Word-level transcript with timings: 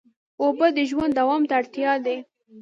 اوبه 0.41 0.67
د 0.77 0.79
ژوند 0.89 1.13
دوام 1.19 1.41
ته 1.49 1.53
اړتیا 1.59 1.93
دي. 2.05 2.17